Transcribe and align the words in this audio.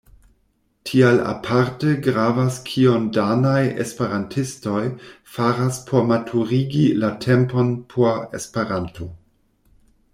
Tial 0.89 1.19
aparte 1.33 1.89
gravas 2.07 2.55
kion 2.69 3.03
danaj 3.17 3.59
esperantistoj 3.83 4.81
faras 5.35 5.77
por 5.91 6.09
maturigi 6.13 6.87
la 7.03 7.11
tempon 7.27 7.71
por 7.93 8.17
Esperanto. 8.41 9.11